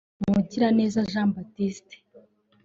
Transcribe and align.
Mugireneza 0.31 1.07
Jean 1.11 1.29
Baptiste 1.35 1.95